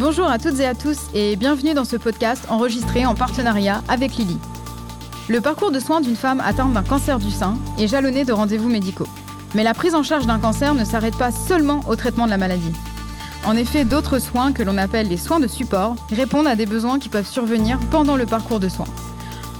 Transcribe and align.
Bonjour 0.00 0.30
à 0.30 0.38
toutes 0.38 0.58
et 0.60 0.66
à 0.66 0.74
tous 0.74 0.96
et 1.12 1.36
bienvenue 1.36 1.74
dans 1.74 1.84
ce 1.84 1.96
podcast 1.96 2.46
enregistré 2.48 3.04
en 3.04 3.14
partenariat 3.14 3.82
avec 3.86 4.16
Lily. 4.16 4.38
Le 5.28 5.42
parcours 5.42 5.70
de 5.70 5.78
soins 5.78 6.00
d'une 6.00 6.16
femme 6.16 6.40
atteinte 6.40 6.72
d'un 6.72 6.82
cancer 6.82 7.18
du 7.18 7.30
sein 7.30 7.58
est 7.78 7.86
jalonné 7.86 8.24
de 8.24 8.32
rendez-vous 8.32 8.70
médicaux. 8.70 9.06
Mais 9.54 9.62
la 9.62 9.74
prise 9.74 9.94
en 9.94 10.02
charge 10.02 10.26
d'un 10.26 10.38
cancer 10.38 10.74
ne 10.74 10.86
s'arrête 10.86 11.18
pas 11.18 11.30
seulement 11.30 11.82
au 11.86 11.96
traitement 11.96 12.24
de 12.24 12.30
la 12.30 12.38
maladie. 12.38 12.72
En 13.44 13.54
effet, 13.58 13.84
d'autres 13.84 14.20
soins 14.20 14.52
que 14.52 14.62
l'on 14.62 14.78
appelle 14.78 15.06
les 15.06 15.18
soins 15.18 15.38
de 15.38 15.46
support 15.46 15.96
répondent 16.10 16.46
à 16.46 16.56
des 16.56 16.64
besoins 16.64 16.98
qui 16.98 17.10
peuvent 17.10 17.28
survenir 17.28 17.78
pendant 17.90 18.16
le 18.16 18.24
parcours 18.24 18.58
de 18.58 18.70
soins. 18.70 18.88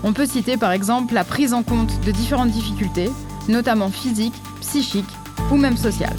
On 0.04 0.14
peut 0.14 0.24
citer 0.24 0.56
par 0.56 0.72
exemple 0.72 1.12
la 1.12 1.24
prise 1.24 1.52
en 1.52 1.62
compte 1.62 2.00
de 2.06 2.12
différentes 2.12 2.50
difficultés, 2.50 3.10
notamment 3.48 3.90
physiques, 3.90 4.40
psychiques 4.62 5.04
ou 5.52 5.56
même 5.56 5.76
sociales. 5.76 6.16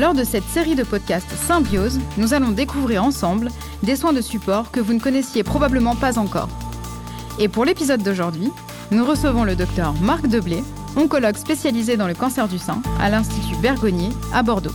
Lors 0.00 0.14
de 0.14 0.24
cette 0.24 0.48
série 0.48 0.76
de 0.76 0.82
podcasts 0.82 1.30
Symbiose, 1.30 2.00
nous 2.16 2.32
allons 2.32 2.52
découvrir 2.52 3.04
ensemble 3.04 3.50
des 3.82 3.96
soins 3.96 4.14
de 4.14 4.22
support 4.22 4.70
que 4.70 4.80
vous 4.80 4.94
ne 4.94 4.98
connaissiez 4.98 5.42
probablement 5.42 5.94
pas 5.94 6.18
encore. 6.18 6.48
Et 7.38 7.48
pour 7.48 7.66
l'épisode 7.66 8.02
d'aujourd'hui, 8.02 8.50
nous 8.92 9.04
recevons 9.04 9.44
le 9.44 9.56
docteur 9.56 9.92
Marc 10.00 10.26
Deblé, 10.26 10.64
oncologue 10.96 11.36
spécialisé 11.36 11.98
dans 11.98 12.06
le 12.06 12.14
cancer 12.14 12.48
du 12.48 12.56
sein 12.56 12.80
à 12.98 13.10
l'Institut 13.10 13.56
Bergonier 13.56 14.08
à 14.32 14.42
Bordeaux. 14.42 14.72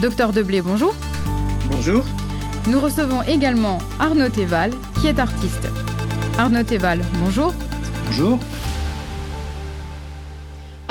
Docteur 0.00 0.32
Deblé, 0.32 0.62
bonjour. 0.62 0.94
Bonjour. 1.70 2.02
Nous 2.66 2.80
recevons 2.80 3.20
également 3.24 3.76
Arnaud 4.00 4.30
Théval, 4.30 4.70
qui 5.02 5.06
est 5.06 5.18
artiste. 5.18 5.68
Arnaud 6.38 6.62
Théval, 6.62 7.02
bonjour. 7.22 7.52
Bonjour. 8.06 8.38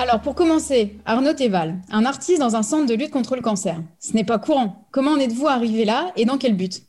Alors 0.02 0.20
pour 0.20 0.34
commencer, 0.34 0.96
Arnaud 1.06 1.34
Théval, 1.34 1.76
un 1.92 2.06
artiste 2.06 2.40
dans 2.40 2.56
un 2.56 2.64
centre 2.64 2.88
de 2.88 2.96
lutte 2.96 3.12
contre 3.12 3.36
le 3.36 3.44
cancer. 3.44 3.80
Ce 4.00 4.14
n'est 4.14 4.24
pas 4.24 4.40
courant. 4.40 4.88
Comment 4.90 5.12
en 5.12 5.20
êtes-vous 5.20 5.48
arrivé 5.48 5.86
là 5.86 6.12
et 6.16 6.26
dans 6.26 6.40
quel 6.40 6.58
but? 6.58 6.82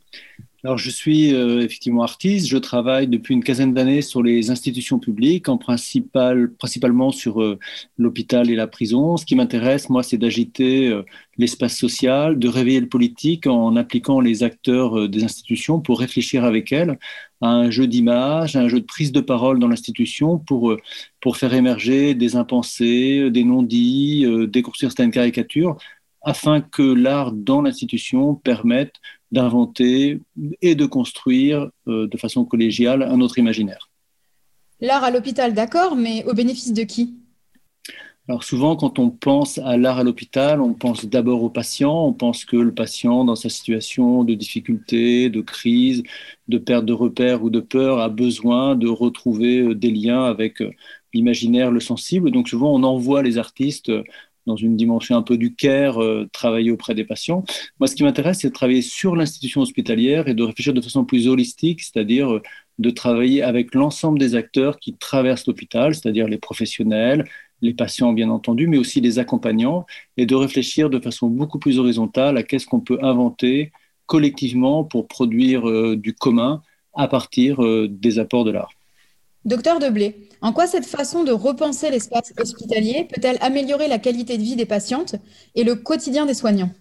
Alors, 0.65 0.77
je 0.77 0.89
suis 0.89 1.33
euh, 1.33 1.59
effectivement 1.59 2.03
artiste. 2.03 2.47
Je 2.47 2.57
travaille 2.57 3.07
depuis 3.07 3.33
une 3.33 3.43
quinzaine 3.43 3.73
d'années 3.73 4.01
sur 4.01 4.23
les 4.23 4.49
institutions 4.49 4.97
publiques, 4.97 5.49
en 5.49 5.57
principal, 5.57 6.53
principalement 6.53 7.11
sur 7.11 7.41
euh, 7.41 7.59
l'hôpital 7.97 8.49
et 8.49 8.55
la 8.55 8.67
prison. 8.67 9.17
Ce 9.17 9.25
qui 9.25 9.35
m'intéresse, 9.35 9.89
moi, 9.89 10.03
c'est 10.03 10.17
d'agiter 10.17 10.87
euh, 10.87 11.03
l'espace 11.37 11.75
social, 11.75 12.39
de 12.39 12.47
réveiller 12.47 12.79
le 12.79 12.87
politique 12.87 13.45
en 13.45 13.75
impliquant 13.75 14.21
les 14.21 14.43
acteurs 14.43 15.09
des 15.09 15.25
institutions 15.25 15.81
pour 15.81 15.99
réfléchir 15.99 16.45
avec 16.45 16.71
elles 16.71 16.97
à 17.41 17.49
un 17.49 17.69
jeu 17.69 17.85
d'image, 17.85 18.55
un 18.55 18.69
jeu 18.69 18.79
de 18.79 18.85
prise 18.85 19.11
de 19.11 19.19
parole 19.19 19.59
dans 19.59 19.67
l'institution 19.67 20.39
pour, 20.39 20.77
pour 21.19 21.35
faire 21.35 21.53
émerger 21.53 22.13
des 22.15 22.37
impensés, 22.37 23.29
des 23.31 23.43
non-dits, 23.43 24.25
déconstruire 24.47 24.91
certaines 24.91 25.11
caricatures 25.11 25.77
afin 26.23 26.61
que 26.61 26.81
l'art 26.81 27.31
dans 27.31 27.61
l'institution 27.61 28.35
permette 28.35 28.93
d'inventer 29.31 30.19
et 30.61 30.75
de 30.75 30.85
construire 30.85 31.69
euh, 31.87 32.07
de 32.07 32.17
façon 32.17 32.45
collégiale 32.45 33.03
un 33.03 33.19
autre 33.19 33.39
imaginaire. 33.39 33.89
L'art 34.79 35.03
à 35.03 35.11
l'hôpital, 35.11 35.53
d'accord, 35.53 35.95
mais 35.95 36.23
au 36.25 36.33
bénéfice 36.33 36.73
de 36.73 36.83
qui? 36.83 37.15
Alors 38.29 38.45
souvent, 38.45 38.77
quand 38.77 38.99
on 38.99 39.09
pense 39.09 39.57
à 39.57 39.75
l'art 39.75 39.99
à 39.99 40.03
l'hôpital, 40.03 40.61
on 40.61 40.73
pense 40.73 41.05
d'abord 41.05 41.43
au 41.43 41.49
patient. 41.49 42.05
On 42.05 42.13
pense 42.13 42.45
que 42.45 42.55
le 42.55 42.73
patient, 42.73 43.25
dans 43.25 43.35
sa 43.35 43.49
situation 43.49 44.23
de 44.23 44.33
difficulté, 44.33 45.29
de 45.29 45.41
crise, 45.41 46.03
de 46.47 46.57
perte 46.57 46.85
de 46.85 46.93
repères 46.93 47.43
ou 47.43 47.49
de 47.49 47.59
peur, 47.59 47.99
a 47.99 48.07
besoin 48.07 48.75
de 48.75 48.87
retrouver 48.87 49.59
euh, 49.59 49.75
des 49.75 49.91
liens 49.91 50.23
avec 50.23 50.61
euh, 50.61 50.71
l'imaginaire, 51.13 51.69
le 51.69 51.81
sensible. 51.81 52.31
Donc 52.31 52.47
souvent, 52.47 52.73
on 52.73 52.83
envoie 52.83 53.23
les 53.23 53.37
artistes 53.37 53.91
dans 54.45 54.55
une 54.55 54.75
dimension 54.75 55.15
un 55.15 55.21
peu 55.21 55.37
du 55.37 55.55
care, 55.55 56.01
euh, 56.01 56.29
travailler 56.31 56.71
auprès 56.71 56.95
des 56.95 57.05
patients. 57.05 57.43
Moi, 57.79 57.87
ce 57.87 57.95
qui 57.95 58.03
m'intéresse, 58.03 58.39
c'est 58.41 58.49
de 58.49 58.53
travailler 58.53 58.81
sur 58.81 59.15
l'institution 59.15 59.61
hospitalière 59.61 60.27
et 60.27 60.33
de 60.33 60.43
réfléchir 60.43 60.73
de 60.73 60.81
façon 60.81 61.05
plus 61.05 61.27
holistique, 61.27 61.81
c'est-à-dire 61.81 62.33
euh, 62.33 62.41
de 62.79 62.89
travailler 62.89 63.43
avec 63.43 63.75
l'ensemble 63.75 64.19
des 64.19 64.35
acteurs 64.35 64.79
qui 64.79 64.95
traversent 64.95 65.47
l'hôpital, 65.47 65.95
c'est-à-dire 65.95 66.27
les 66.27 66.37
professionnels, 66.37 67.25
les 67.61 67.73
patients 67.73 68.13
bien 68.13 68.29
entendu, 68.29 68.67
mais 68.67 68.77
aussi 68.77 68.99
les 68.99 69.19
accompagnants, 69.19 69.85
et 70.17 70.25
de 70.25 70.35
réfléchir 70.35 70.89
de 70.89 70.99
façon 70.99 71.27
beaucoup 71.27 71.59
plus 71.59 71.79
horizontale 71.79 72.37
à 72.37 72.43
qu'est-ce 72.43 72.67
qu'on 72.67 72.81
peut 72.81 72.99
inventer 73.01 73.71
collectivement 74.05 74.83
pour 74.83 75.07
produire 75.07 75.69
euh, 75.69 75.95
du 75.95 76.13
commun 76.13 76.61
à 76.95 77.07
partir 77.07 77.57
des 77.89 78.19
apports 78.19 78.43
de 78.43 78.51
l'art. 78.51 78.69
Docteur 79.45 79.79
Deblé, 79.79 80.29
en 80.41 80.53
quoi 80.53 80.67
cette 80.67 80.85
façon 80.85 81.25
de 81.25 81.31
repenser 81.33 81.89
l'espace 81.89 82.33
hospitalier 82.39 83.07
peut-elle 83.13 83.37
améliorer 83.41 83.89
la 83.89 83.99
qualité 83.99 84.37
de 84.37 84.43
vie 84.43 84.55
des 84.55 84.65
patientes 84.65 85.15
et 85.55 85.65
le 85.65 85.75
quotidien 85.75 86.25
des 86.25 86.33
soignants? 86.33 86.71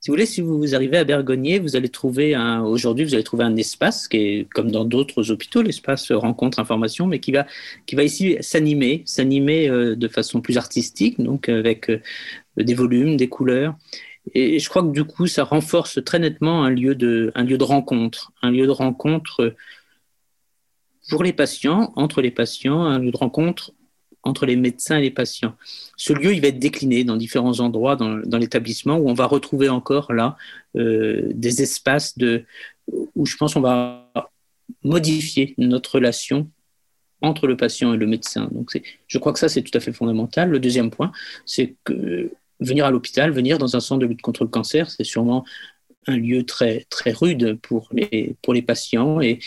Si 0.00 0.10
vous 0.10 0.14
voulez, 0.14 0.26
si 0.26 0.40
vous 0.40 0.74
arrivez 0.74 0.96
à 0.96 1.04
Bergonier, 1.04 1.58
vous 1.60 1.76
allez 1.76 1.88
trouver 1.88 2.36
aujourd'hui, 2.64 3.04
vous 3.04 3.14
allez 3.14 3.24
trouver 3.24 3.44
un 3.44 3.56
espace 3.56 4.08
qui 4.08 4.16
est 4.16 4.48
comme 4.52 4.70
dans 4.70 4.84
d'autres 4.84 5.30
hôpitaux, 5.30 5.62
l'espace 5.62 6.10
rencontre 6.10 6.58
information, 6.58 7.06
mais 7.06 7.20
qui 7.20 7.30
va, 7.30 7.46
qui 7.86 7.94
va 7.94 8.04
ici 8.04 8.36
s'animer, 8.40 9.02
s'animer 9.06 9.68
euh, 9.68 9.96
de 9.96 10.08
façon 10.08 10.40
plus 10.40 10.56
artistique, 10.56 11.20
donc 11.20 11.48
avec 11.48 11.90
euh, 11.90 12.00
des 12.56 12.74
volumes, 12.74 13.16
des 13.16 13.28
couleurs. 13.28 13.76
Et 14.34 14.58
je 14.58 14.68
crois 14.68 14.82
que 14.82 14.90
du 14.90 15.04
coup, 15.04 15.26
ça 15.26 15.44
renforce 15.44 16.02
très 16.04 16.18
nettement 16.18 16.64
un 16.64 16.70
lieu 16.70 16.94
de, 16.94 17.32
un 17.34 17.44
lieu 17.44 17.58
de 17.58 17.64
rencontre, 17.64 18.32
un 18.42 18.50
lieu 18.50 18.66
de 18.66 18.72
rencontre 18.72 19.54
pour 21.08 21.22
les 21.22 21.32
patients, 21.32 21.92
entre 21.96 22.20
les 22.20 22.30
patients, 22.30 22.82
un 22.84 22.98
lieu 22.98 23.10
de 23.10 23.16
rencontre 23.16 23.72
entre 24.22 24.46
les 24.46 24.56
médecins 24.56 24.98
et 24.98 25.02
les 25.02 25.10
patients. 25.10 25.54
Ce 25.96 26.12
lieu, 26.12 26.34
il 26.34 26.40
va 26.40 26.48
être 26.48 26.58
décliné 26.58 27.04
dans 27.04 27.16
différents 27.16 27.60
endroits 27.60 27.96
dans, 27.96 28.38
l'établissement 28.38 28.96
où 28.96 29.08
on 29.08 29.14
va 29.14 29.26
retrouver 29.26 29.68
encore 29.68 30.12
là 30.12 30.36
euh, 30.76 31.28
des 31.34 31.62
espaces 31.62 32.18
de, 32.18 32.44
où 33.14 33.26
je 33.26 33.36
pense 33.36 33.56
on 33.56 33.60
va 33.60 34.10
modifier 34.84 35.54
notre 35.58 35.96
relation 35.96 36.50
entre 37.20 37.46
le 37.46 37.56
patient 37.56 37.94
et 37.94 37.96
le 37.96 38.06
médecin. 38.06 38.48
Donc 38.52 38.70
je 39.06 39.18
crois 39.18 39.32
que 39.32 39.38
ça, 39.38 39.48
c'est 39.48 39.62
tout 39.62 39.76
à 39.76 39.80
fait 39.80 39.92
fondamental. 39.92 40.50
Le 40.50 40.60
deuxième 40.60 40.90
point, 40.90 41.10
c'est 41.46 41.74
que 41.84 42.30
venir 42.60 42.84
à 42.86 42.90
l'hôpital, 42.90 43.30
venir 43.30 43.58
dans 43.58 43.76
un 43.76 43.80
centre 43.80 44.00
de 44.00 44.06
lutte 44.06 44.22
contre 44.22 44.44
le 44.44 44.50
cancer, 44.50 44.90
c'est 44.90 45.04
sûrement 45.04 45.44
un 46.06 46.16
lieu 46.16 46.44
très, 46.44 46.86
très 46.90 47.12
rude 47.12 47.58
pour 47.60 47.88
les, 47.92 48.36
pour 48.42 48.54
les 48.54 48.62
patients 48.62 49.20
et 49.20 49.40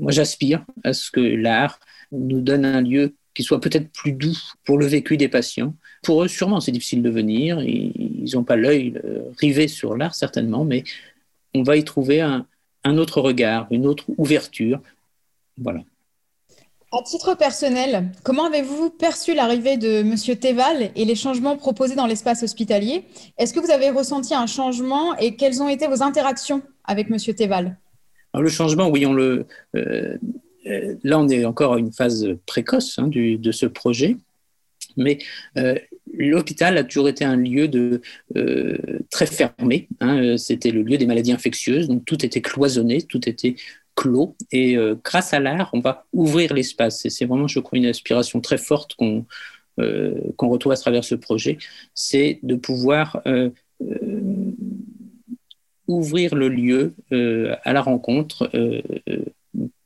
moi, 0.00 0.12
j'aspire 0.12 0.64
à 0.82 0.92
ce 0.92 1.10
que 1.10 1.20
l'art 1.20 1.78
nous 2.10 2.40
donne 2.40 2.64
un 2.64 2.80
lieu 2.80 3.14
qui 3.34 3.42
soit 3.42 3.60
peut-être 3.60 3.90
plus 3.92 4.12
doux 4.12 4.36
pour 4.64 4.78
le 4.78 4.86
vécu 4.86 5.16
des 5.16 5.28
patients. 5.28 5.74
Pour 6.02 6.24
eux, 6.24 6.28
sûrement, 6.28 6.60
c'est 6.60 6.72
difficile 6.72 7.02
de 7.02 7.10
venir. 7.10 7.60
Ils 7.62 8.30
n'ont 8.34 8.42
pas 8.42 8.56
l'œil 8.56 8.98
euh, 9.04 9.22
rivé 9.38 9.68
sur 9.68 9.96
l'art, 9.96 10.14
certainement, 10.14 10.64
mais 10.64 10.84
on 11.54 11.62
va 11.62 11.76
y 11.76 11.84
trouver 11.84 12.20
un, 12.20 12.46
autre 12.84 13.20
regard, 13.20 13.68
une 13.70 13.86
autre 13.86 14.06
ouverture. 14.16 14.80
Voilà. 15.58 15.80
À 16.92 17.02
titre 17.04 17.36
personnel, 17.36 18.10
comment 18.24 18.46
avez-vous 18.46 18.90
perçu 18.90 19.32
l'arrivée 19.34 19.76
de 19.76 20.00
M. 20.00 20.16
Théval 20.36 20.90
et 20.96 21.04
les 21.04 21.14
changements 21.14 21.56
proposés 21.56 21.94
dans 21.94 22.06
l'espace 22.06 22.42
hospitalier? 22.42 23.04
Est-ce 23.38 23.54
que 23.54 23.60
vous 23.60 23.70
avez 23.70 23.90
ressenti 23.90 24.34
un 24.34 24.46
changement 24.46 25.16
et 25.18 25.36
quelles 25.36 25.62
ont 25.62 25.68
été 25.68 25.86
vos 25.86 26.02
interactions 26.02 26.62
avec 26.84 27.08
M. 27.08 27.18
Théval? 27.34 27.76
Le 28.38 28.48
changement, 28.48 28.88
oui, 28.88 29.06
on 29.06 29.12
le, 29.12 29.46
euh, 29.76 30.16
euh, 30.66 30.94
là, 31.02 31.18
on 31.18 31.28
est 31.28 31.44
encore 31.44 31.74
à 31.74 31.78
une 31.78 31.92
phase 31.92 32.28
précoce 32.46 32.98
hein, 32.98 33.08
de 33.08 33.52
ce 33.52 33.66
projet, 33.66 34.16
mais 34.96 35.18
euh, 35.56 35.74
l'hôpital 36.12 36.76
a 36.78 36.84
toujours 36.84 37.08
été 37.08 37.24
un 37.24 37.36
lieu 37.36 37.68
très 39.10 39.26
fermé. 39.26 39.88
Hein, 40.00 40.36
C'était 40.36 40.70
le 40.70 40.82
lieu 40.82 40.98
des 40.98 41.06
maladies 41.06 41.32
infectieuses, 41.32 41.88
donc 41.88 42.04
tout 42.04 42.24
était 42.24 42.40
cloisonné, 42.40 43.02
tout 43.02 43.28
était 43.28 43.56
clos. 43.94 44.36
Et 44.52 44.76
grâce 45.04 45.32
à 45.32 45.40
l'art, 45.40 45.70
on 45.72 45.80
va 45.80 46.06
ouvrir 46.12 46.54
l'espace. 46.54 47.04
Et 47.04 47.10
c'est 47.10 47.26
vraiment, 47.26 47.46
je 47.46 47.60
crois, 47.60 47.78
une 47.78 47.86
aspiration 47.86 48.40
très 48.40 48.58
forte 48.58 48.94
qu'on 48.94 49.24
retrouve 50.40 50.72
à 50.72 50.76
travers 50.76 51.04
ce 51.04 51.14
projet, 51.14 51.58
c'est 51.94 52.40
de 52.42 52.56
pouvoir 52.56 53.22
ouvrir 55.90 56.34
le 56.34 56.48
lieu 56.48 56.94
euh, 57.12 57.54
à 57.64 57.72
la 57.72 57.82
rencontre 57.82 58.50
euh, 58.54 58.80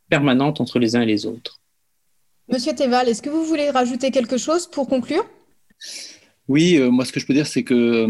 permanente 0.08 0.60
entre 0.60 0.78
les 0.78 0.96
uns 0.96 1.02
et 1.02 1.06
les 1.06 1.26
autres. 1.26 1.60
Monsieur 2.48 2.74
Théval, 2.74 3.08
est-ce 3.08 3.22
que 3.22 3.30
vous 3.30 3.44
voulez 3.44 3.70
rajouter 3.70 4.10
quelque 4.10 4.36
chose 4.36 4.66
pour 4.66 4.86
conclure? 4.86 5.24
Oui, 6.46 6.76
euh, 6.76 6.90
moi 6.90 7.06
ce 7.06 7.12
que 7.12 7.20
je 7.20 7.26
peux 7.26 7.32
dire, 7.32 7.46
c'est 7.46 7.62
que 7.62 8.06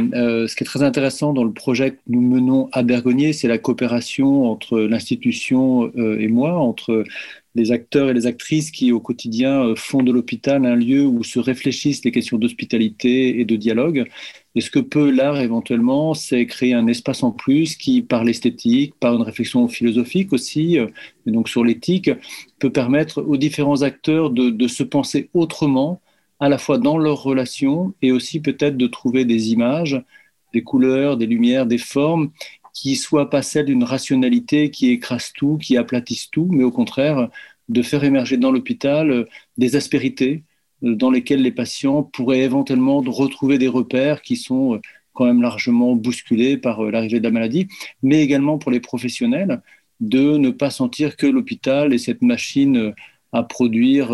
ce 0.49 0.56
qui 0.56 0.64
est 0.64 0.67
très 0.67 0.82
intéressant 0.82 1.32
dans 1.32 1.44
le 1.44 1.52
projet 1.52 1.93
que 1.93 2.00
nous 2.08 2.20
menons 2.20 2.69
à 2.73 2.82
Bergonier, 2.82 3.32
c'est 3.32 3.46
la 3.46 3.58
coopération 3.58 4.50
entre 4.50 4.81
l'institution 4.81 5.93
et 5.94 6.26
moi, 6.26 6.55
entre 6.55 7.05
les 7.55 7.70
acteurs 7.70 8.11
et 8.11 8.14
les 8.14 8.26
actrices 8.26 8.73
qui 8.73 8.90
au 8.90 8.99
quotidien 8.99 9.76
font 9.76 10.02
de 10.02 10.11
l'hôpital 10.11 10.67
un 10.67 10.75
lieu 10.75 11.06
où 11.06 11.23
se 11.23 11.38
réfléchissent 11.38 12.05
les 12.05 12.11
questions 12.11 12.38
d'hospitalité 12.38 13.38
et 13.38 13.44
de 13.44 13.55
dialogue. 13.55 14.08
Et 14.56 14.61
ce 14.61 14.71
que 14.71 14.79
peut 14.79 15.11
l'art 15.11 15.41
éventuellement, 15.41 16.15
c'est 16.15 16.47
créer 16.47 16.75
un 16.75 16.87
espace 16.87 17.23
en 17.25 17.33
plus 17.33 17.77
qui, 17.77 18.03
par 18.03 18.23
l'esthétique, 18.23 18.95
par 19.01 19.15
une 19.15 19.23
réflexion 19.23 19.67
philosophique 19.67 20.33
aussi, 20.33 20.79
euh, 20.79 20.87
et 21.27 21.33
donc 21.33 21.49
sur 21.49 21.65
l'éthique, 21.65 22.11
peut 22.61 22.71
permettre 22.71 23.23
aux 23.23 23.37
différents 23.37 23.83
acteurs 23.83 24.31
de, 24.31 24.69
se 24.69 24.85
penser 24.85 25.29
autrement, 25.35 26.01
à 26.41 26.49
la 26.49 26.59
fois 26.59 26.79
dans 26.79 26.99
leurs 26.99 27.23
relations 27.23 27.95
et 28.03 28.12
aussi 28.12 28.41
peut-être 28.41 28.77
de 28.77 28.87
trouver 28.87 29.25
des 29.25 29.53
images, 29.53 30.03
des 30.53 30.62
couleurs, 30.62 31.17
des 31.17 31.27
lumières, 31.27 31.67
des 31.67 31.79
formes 31.79 32.31
qui 32.73 32.97
soit 32.97 33.31
pas 33.31 33.43
celle 33.43 33.67
d'une 33.67 33.85
rationalité 33.85 34.71
qui 34.71 34.91
écrase 34.91 35.33
tout, 35.33 35.59
qui 35.59 35.77
aplatisse 35.77 36.31
tout, 36.31 36.49
mais 36.50 36.65
au 36.65 36.73
contraire 36.73 37.29
de 37.69 37.83
faire 37.83 38.05
émerger 38.05 38.37
dans 38.37 38.53
l'hôpital 38.53 39.11
euh, 39.11 39.25
des 39.57 39.77
aspérités 39.77 40.45
dans 40.85 41.11
lesquelles 41.11 41.43
les 41.43 41.53
patients 41.53 42.03
pourraient 42.03 42.43
éventuellement 42.43 43.01
retrouver 43.01 43.59
des 43.59 43.69
repères 43.69 44.23
qui 44.23 44.37
sont 44.37 44.75
euh, 44.75 44.81
quand 45.13 45.27
même 45.27 45.43
largement 45.43 45.95
bousculés 45.97 46.57
par 46.57 46.83
l'arrivée 46.83 47.21
de 47.21 47.25
la 47.25 47.31
maladie, 47.31 47.69
mais 48.03 48.23
également 48.23 48.59
pour 48.59 48.71
les 48.71 48.81
professionnels 48.81 49.63
de 50.01 50.37
ne 50.39 50.51
pas 50.51 50.71
sentir 50.71 51.17
que 51.17 51.27
l'hôpital 51.27 51.93
est 51.93 51.99
cette 51.99 52.23
machine 52.23 52.93
à 53.33 53.45
produire 53.45 54.11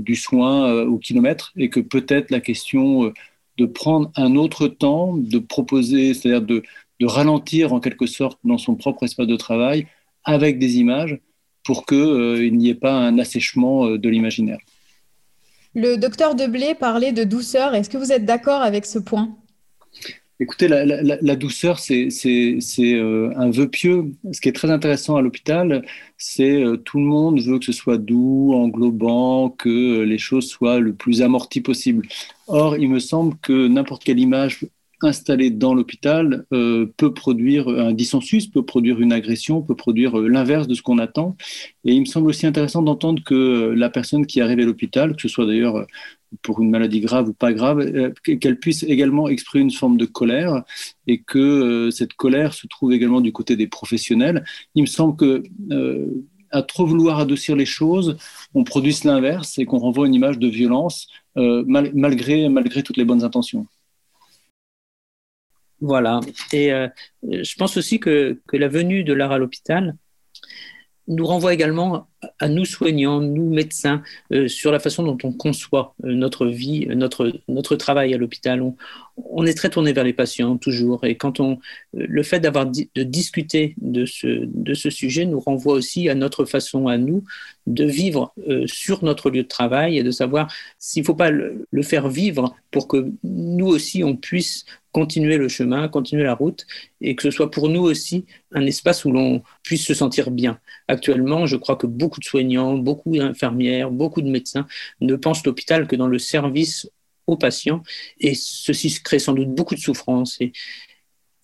du 0.00 0.16
soin 0.16 0.82
au 0.82 0.98
kilomètre 0.98 1.52
et 1.56 1.70
que 1.70 1.78
peut-être 1.78 2.32
la 2.32 2.40
question 2.40 3.12
de 3.60 3.66
prendre 3.66 4.10
un 4.16 4.36
autre 4.36 4.68
temps, 4.68 5.16
de 5.16 5.38
proposer, 5.38 6.14
c'est-à-dire 6.14 6.42
de, 6.42 6.62
ralentir 7.02 7.72
en 7.72 7.80
quelque 7.80 8.06
sorte 8.06 8.38
dans 8.44 8.58
son 8.58 8.74
propre 8.74 9.04
espace 9.04 9.26
de 9.26 9.36
travail 9.36 9.86
avec 10.24 10.58
des 10.58 10.78
images, 10.78 11.18
pour 11.64 11.86
qu'il 11.86 11.98
euh, 11.98 12.50
n'y 12.50 12.68
ait 12.68 12.74
pas 12.74 12.92
un 12.92 13.18
assèchement 13.18 13.86
euh, 13.86 13.98
de 13.98 14.08
l'imaginaire. 14.08 14.58
Le 15.74 15.96
docteur 15.96 16.34
Deblé 16.34 16.74
parlait 16.74 17.12
de 17.12 17.24
douceur. 17.24 17.74
Est-ce 17.74 17.90
que 17.90 17.98
vous 17.98 18.12
êtes 18.12 18.24
d'accord 18.24 18.62
avec 18.62 18.86
ce 18.86 18.98
point? 18.98 19.36
Écoutez, 20.42 20.68
la, 20.68 21.36
douceur, 21.36 21.78
c'est 21.78 22.08
euh, 22.78 23.32
un 23.36 23.50
vœu 23.50 23.68
pieux. 23.68 24.12
Ce 24.32 24.40
qui 24.40 24.48
est 24.48 24.54
très 24.54 24.70
intéressant 24.70 25.16
à 25.16 25.22
l'hôpital, 25.22 25.84
c'est 26.16 26.62
tout 26.86 26.98
le 26.98 27.04
monde 27.04 27.40
veut 27.40 27.58
que 27.58 27.66
ce 27.66 27.72
soit 27.72 27.98
doux, 27.98 28.54
englobant, 28.54 29.50
que 29.50 30.00
les 30.00 30.16
choses 30.16 30.48
soient 30.48 30.80
le 30.80 30.94
plus 30.94 31.20
amorties 31.20 31.60
possible. 31.60 32.08
Or, 32.46 32.78
il 32.78 32.88
me 32.88 32.98
semble 32.98 33.36
que 33.42 33.68
n'importe 33.68 34.02
quelle 34.02 34.18
image 34.18 34.64
installé 35.02 35.50
dans 35.50 35.74
l'hôpital 35.74 36.44
euh, 36.52 36.86
peut 36.96 37.12
produire 37.12 37.68
un 37.68 37.92
dissensus, 37.92 38.46
peut 38.46 38.64
produire 38.64 39.00
une 39.00 39.12
agression, 39.12 39.62
peut 39.62 39.74
produire 39.74 40.18
euh, 40.18 40.28
l'inverse 40.28 40.66
de 40.68 40.74
ce 40.74 40.82
qu'on 40.82 40.98
attend. 40.98 41.36
Et 41.84 41.92
il 41.92 42.00
me 42.00 42.04
semble 42.04 42.28
aussi 42.28 42.46
intéressant 42.46 42.82
d'entendre 42.82 43.22
que 43.24 43.34
euh, 43.34 43.74
la 43.74 43.90
personne 43.90 44.26
qui 44.26 44.40
arrive 44.40 44.60
à 44.60 44.64
l'hôpital, 44.64 45.16
que 45.16 45.22
ce 45.22 45.28
soit 45.28 45.46
d'ailleurs 45.46 45.86
pour 46.42 46.60
une 46.60 46.70
maladie 46.70 47.00
grave 47.00 47.28
ou 47.28 47.32
pas 47.32 47.52
grave, 47.52 48.12
qu'elle 48.22 48.58
puisse 48.60 48.84
également 48.84 49.28
exprimer 49.28 49.64
une 49.64 49.72
forme 49.72 49.96
de 49.96 50.06
colère 50.06 50.62
et 51.08 51.18
que 51.22 51.90
cette 51.90 52.14
colère 52.14 52.54
se 52.54 52.68
trouve 52.68 52.92
également 52.92 53.20
du 53.20 53.32
côté 53.32 53.56
des 53.56 53.66
professionnels. 53.66 54.44
Il 54.76 54.82
me 54.82 54.86
semble 54.86 55.16
que 55.16 55.42
à 56.52 56.62
trop 56.62 56.86
vouloir 56.86 57.18
adoucir 57.18 57.56
les 57.56 57.66
choses, 57.66 58.16
on 58.54 58.62
produit 58.62 58.96
l'inverse 59.02 59.58
et 59.58 59.64
qu'on 59.64 59.78
renvoie 59.78 60.06
une 60.06 60.14
image 60.14 60.38
de 60.38 60.46
violence 60.46 61.08
malgré, 61.34 62.48
malgré 62.48 62.84
toutes 62.84 62.96
les 62.96 63.04
bonnes 63.04 63.24
intentions. 63.24 63.66
Voilà. 65.80 66.20
Et 66.52 66.72
euh, 66.72 66.88
je 67.22 67.54
pense 67.56 67.76
aussi 67.76 68.00
que, 68.00 68.40
que, 68.46 68.56
la 68.56 68.68
venue 68.68 69.04
de 69.04 69.12
l'art 69.12 69.32
à 69.32 69.38
l'hôpital 69.38 69.96
nous 71.08 71.26
renvoie 71.26 71.54
également 71.54 72.09
à 72.38 72.48
nous 72.48 72.64
soignants, 72.64 73.20
nous 73.20 73.48
médecins, 73.48 74.02
euh, 74.32 74.48
sur 74.48 74.72
la 74.72 74.78
façon 74.78 75.02
dont 75.02 75.18
on 75.24 75.32
conçoit 75.32 75.94
euh, 76.04 76.12
notre 76.12 76.46
vie, 76.46 76.86
notre, 76.86 77.32
notre 77.48 77.76
travail 77.76 78.14
à 78.14 78.18
l'hôpital. 78.18 78.62
On, 78.62 78.76
on, 79.16 79.46
est 79.46 79.54
très 79.54 79.70
tourné 79.70 79.92
vers 79.92 80.04
les 80.04 80.12
patients 80.12 80.56
toujours. 80.56 81.04
Et 81.04 81.16
quand 81.16 81.40
on, 81.40 81.58
le 81.92 82.22
fait 82.22 82.40
d'avoir 82.40 82.66
de 82.66 83.02
discuter 83.02 83.74
de 83.80 84.06
ce, 84.06 84.44
de 84.44 84.74
ce 84.74 84.90
sujet 84.90 85.24
nous 85.26 85.40
renvoie 85.40 85.74
aussi 85.74 86.08
à 86.08 86.14
notre 86.14 86.44
façon 86.44 86.88
à 86.88 86.98
nous 86.98 87.24
de 87.66 87.84
vivre 87.84 88.32
sur 88.66 89.04
notre 89.04 89.30
lieu 89.30 89.42
de 89.42 89.48
travail 89.48 89.98
et 89.98 90.02
de 90.02 90.10
savoir 90.10 90.52
s'il 90.78 91.02
ne 91.02 91.06
faut 91.06 91.14
pas 91.14 91.30
le, 91.30 91.66
le, 91.70 91.82
faire 91.82 92.08
vivre 92.08 92.54
pour 92.70 92.88
que 92.88 93.12
nous 93.22 93.66
aussi 93.66 94.02
on 94.02 94.16
puisse 94.16 94.64
continuer 94.92 95.36
le 95.36 95.48
chemin, 95.48 95.88
continuer 95.88 96.24
la 96.24 96.34
route, 96.34 96.66
et 97.00 97.14
que 97.14 97.22
ce 97.22 97.30
soit 97.30 97.50
pour 97.50 97.68
nous 97.68 97.82
aussi 97.82 98.26
un 98.52 98.66
espace 98.66 99.04
où 99.04 99.12
l'on 99.12 99.42
puisse 99.62 99.86
se 99.86 99.94
sentir 99.94 100.30
bien. 100.30 100.58
Actuellement, 100.88 101.46
je 101.46 101.56
crois 101.56 101.76
que 101.76 101.86
beaucoup 101.86 102.09
de 102.18 102.24
soignants, 102.24 102.76
beaucoup 102.76 103.16
d'infirmières, 103.16 103.90
beaucoup 103.90 104.22
de 104.22 104.30
médecins 104.30 104.66
ne 105.00 105.14
pensent 105.14 105.44
l'hôpital 105.44 105.86
que 105.86 105.94
dans 105.94 106.08
le 106.08 106.18
service 106.18 106.90
aux 107.26 107.36
patients, 107.36 107.82
et 108.18 108.34
ceci 108.34 108.98
crée 109.04 109.20
sans 109.20 109.34
doute 109.34 109.50
beaucoup 109.50 109.76
de 109.76 109.80
souffrance. 109.80 110.36
Et 110.40 110.52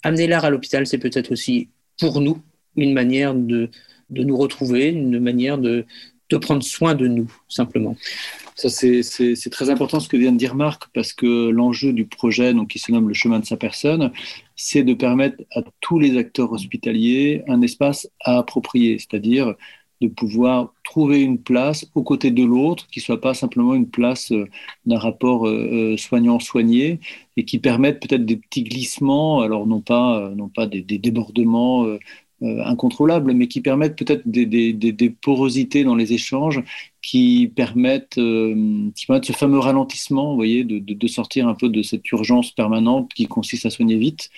amener 0.03 0.27
l'art 0.27 0.45
à 0.45 0.51
l'hôpital, 0.51 0.87
c'est 0.87 0.99
peut-être 0.99 1.31
aussi 1.31 1.69
pour 2.01 2.21
nous 2.21 2.43
une 2.75 2.93
manière 2.93 3.35
de, 3.35 3.71
de 4.11 4.25
nous 4.25 4.37
retrouver, 4.37 4.89
une 4.89 5.21
manière 5.21 5.59
de, 5.59 5.85
de 6.31 6.37
prendre 6.39 6.63
soin 6.63 6.95
de 6.95 7.07
nous, 7.07 7.31
simplement. 7.49 7.97
Ça, 8.57 8.71
c'est 8.71 9.51
très 9.51 9.69
important 9.69 10.01
ce 10.01 10.09
que 10.09 10.17
vient 10.17 10.33
de 10.33 10.39
dire 10.39 10.55
Marc, 10.55 10.85
parce 10.95 11.13
que 11.13 11.51
l'enjeu 11.51 11.93
du 11.93 12.07
projet, 12.07 12.55
donc, 12.55 12.69
qui 12.69 12.79
se 12.79 12.91
nomme 12.91 13.07
le 13.07 13.15
chemin 13.15 13.39
de 13.39 13.45
sa 13.45 13.57
personne, 13.57 14.11
c'est 14.57 14.83
de 14.83 14.95
permettre 14.95 15.37
à 15.55 15.63
tous 15.81 15.99
les 15.99 16.17
acteurs 16.17 16.53
hospitaliers 16.53 17.43
un 17.49 17.61
espace 17.61 18.09
à 18.21 18.39
approprier, 18.39 18.99
c'est-à-dire 18.99 19.55
de 20.01 20.09
pouvoir 20.09 20.73
trouver 20.85 21.23
une 21.23 21.39
place 21.39 21.87
aux 21.95 22.03
côtés 22.03 22.31
de 22.31 22.45
l'autre, 22.45 22.87
qui 22.89 23.01
soit 23.01 23.21
pas 23.21 23.35
simplement 23.35 23.75
une 23.75 23.89
place 23.89 24.31
euh, 24.33 24.47
d'un 24.85 24.99
rapport 24.99 25.47
euh, 25.47 25.95
euh, 25.95 25.97
soignant-soigné, 25.97 27.01
et 27.37 27.45
qui 27.45 27.59
permette 27.59 28.01
peut-être 28.01 28.25
des 28.25 28.37
petits 28.37 28.65
glissements, 28.65 29.41
alors 29.41 29.67
non 29.67 29.81
pas, 29.81 30.31
non 30.37 30.49
pas 30.49 30.67
des, 30.67 30.83
débordements 30.83 31.87
incontrôlables, 32.41 33.35
mais 33.35 33.47
qui 33.47 33.61
permettent 33.61 33.97
peut-être 33.97 34.23
des, 34.27 34.47
des, 34.47 34.73
des, 34.73 35.11
porosités 35.11 35.85
dans 35.85 35.97
les 35.97 36.15
échanges 36.15 36.63
qui 37.03 37.53
permettent, 37.55 38.15
qui 38.15 39.07
permettent 39.07 39.27
ce 39.27 39.33
fameux 39.33 39.59
ralentissement, 39.59 40.31
vous 40.31 40.37
voyez, 40.37 40.65
de, 40.65 40.79
de, 40.79 41.07
sortir 41.07 41.47
un 41.47 41.55
peu 41.55 41.69
de 41.69 41.83
cette 41.83 42.11
urgence 42.11 42.53
permanente 42.53 43.13
qui 43.15 43.27
consiste 43.27 43.67
à 43.67 43.71
soigner 43.71 43.97
vite. 43.97 44.31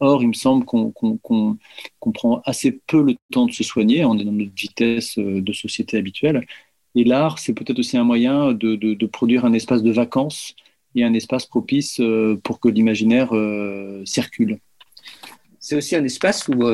Or, 0.00 0.22
il 0.22 0.28
me 0.28 0.34
semble 0.34 0.64
qu'on 0.64 0.92
qu 0.92 2.12
prend 2.12 2.42
assez 2.44 2.80
peu 2.86 3.02
le 3.02 3.14
temps 3.32 3.46
de 3.46 3.52
se 3.52 3.64
soigner, 3.64 4.04
on 4.04 4.18
est 4.18 4.24
dans 4.24 4.32
notre 4.32 4.54
vitesse 4.54 5.18
euh, 5.18 5.40
de 5.40 5.52
société 5.52 5.96
habituelle. 5.96 6.46
Et 6.94 7.04
l'art, 7.04 7.38
c'est 7.38 7.52
peut-être 7.52 7.78
aussi 7.78 7.96
un 7.96 8.04
moyen 8.04 8.52
de, 8.52 9.06
produire 9.06 9.44
un 9.44 9.52
espace 9.52 9.82
de 9.82 9.90
vacances 9.90 10.54
et 10.94 11.04
un 11.04 11.12
espace 11.12 11.44
propice 11.44 12.00
pour 12.42 12.58
que 12.58 12.68
l'imaginaire 12.70 13.30
circule. 14.06 14.58
C'est 15.60 15.76
aussi 15.76 15.94
un 15.94 16.04
espace 16.04 16.48
où 16.48 16.64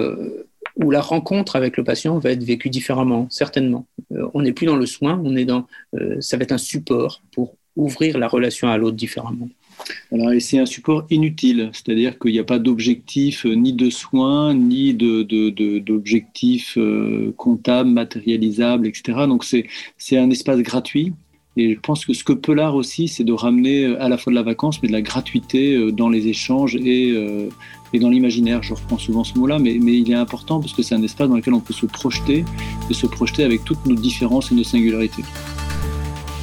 où 0.77 0.91
la 0.91 1.01
rencontre 1.01 1.57
avec 1.57 1.77
le 1.77 1.85
patient 1.85 2.19
va 2.19 2.31
être 2.31 2.43
vécue 2.43 2.71
différemment, 2.71 3.27
certainement. 3.31 3.87
Euh, 4.13 4.29
on 4.35 4.43
n'est 4.43 4.53
plus 4.53 4.67
dans 4.67 4.77
le 4.77 4.87
soin, 4.87 5.21
on 5.25 5.37
est 5.37 5.45
dans, 5.45 5.67
euh, 5.95 6.21
ça 6.21 6.37
va 6.37 6.45
être 6.45 6.53
un 6.53 6.59
support 6.59 7.23
pour 7.33 7.57
ouvrir 7.77 8.19
la 8.19 8.29
relation 8.29 8.69
à 8.69 8.77
l'autre 8.77 8.97
différemment. 8.97 9.49
Alors, 10.13 10.33
et 10.33 10.41
c'est 10.41 10.59
un 10.59 10.67
support 10.67 11.07
inutile, 11.11 11.71
c'est-à-dire 11.73 12.19
qu'il 12.19 12.33
n'y 12.33 12.39
a 12.39 12.45
pas 12.45 12.59
d'objectif 12.59 13.47
euh, 13.47 13.55
ni 13.55 13.73
de 13.73 13.91
soins, 13.91 14.55
ni 14.55 14.95
d'objectif 14.95 16.77
de, 16.77 17.35
de, 17.35 17.83
matérialisable, 17.83 18.87
etc. 18.87 19.27
Donc, 19.27 19.45
c'est 19.45 20.17
un 20.17 20.31
espace 20.31 20.61
gratuit. 20.61 21.13
Et 21.57 21.75
je 21.75 21.81
pense 21.81 22.07
que 22.07 22.15
ce 22.15 22.25
que 22.25 22.33
peut 22.33 22.55
l'art 22.55 22.77
aussi, 22.77 23.09
c'est 23.09 23.25
de 23.25 23.33
ramener 23.33 23.85
à 23.97 24.09
la 24.09 24.17
fois 24.17 24.31
de 24.31 24.37
la 24.37 24.43
vacance, 24.43 24.83
mais 24.83 24.89
de 24.89 24.93
la 24.93 25.03
gratuité 25.03 25.93
dans 25.93 26.09
les 26.09 26.29
échanges 26.29 26.77
et, 26.77 27.15
et 27.93 27.99
dans 27.99 28.09
l'imaginaire. 28.09 28.63
Je 28.63 28.73
reprends 28.73 28.97
souvent 28.97 29.23
ce 29.23 29.39
mot-là, 29.39 29.59
mais, 29.59 29.79
mais, 29.81 29.99
il 29.99 30.11
est 30.11 30.15
important 30.15 30.61
parce 30.61 30.73
que 30.73 30.83
c'est 30.83 30.95
un 30.95 31.03
espace 31.03 31.29
dans 31.29 31.37
lequel 31.37 31.53
on 31.53 31.61
peut 31.61 31.75
se 31.75 31.85
projeter 31.85 32.45
et 32.91 32.95
se 32.95 33.07
projeter 33.07 33.45
avec 33.45 33.65
toutes 33.65 33.85
nos 33.85 33.95
différences 33.97 34.51
et 34.51 34.55
nos 34.55 34.65
singularités. 34.65 35.25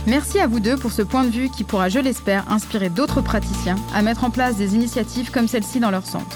Merci 0.09 0.39
à 0.39 0.47
vous 0.47 0.59
deux 0.59 0.75
pour 0.75 0.91
ce 0.91 1.03
point 1.03 1.23
de 1.23 1.29
vue 1.29 1.49
qui 1.49 1.63
pourra, 1.63 1.87
je 1.87 1.99
l'espère, 1.99 2.51
inspirer 2.51 2.89
d'autres 2.89 3.21
praticiens 3.21 3.75
à 3.93 4.01
mettre 4.01 4.23
en 4.23 4.31
place 4.31 4.55
des 4.55 4.73
initiatives 4.73 5.29
comme 5.29 5.47
celle-ci 5.47 5.79
dans 5.79 5.91
leur 5.91 6.03
centre. 6.03 6.35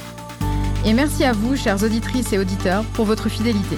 Et 0.85 0.93
merci 0.93 1.23
à 1.23 1.31
vous, 1.31 1.55
chères 1.55 1.81
auditrices 1.81 2.33
et 2.33 2.37
auditeurs, 2.37 2.83
pour 2.93 3.05
votre 3.05 3.29
fidélité. 3.29 3.77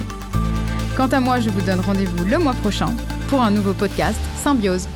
Quant 0.98 1.06
à 1.06 1.20
moi, 1.20 1.40
je 1.40 1.48
vous 1.48 1.62
donne 1.62 1.80
rendez-vous 1.80 2.26
le 2.26 2.36
mois 2.36 2.52
prochain 2.52 2.94
pour 3.28 3.40
un 3.40 3.50
nouveau 3.50 3.72
podcast 3.72 4.20
Symbiose. 4.42 4.86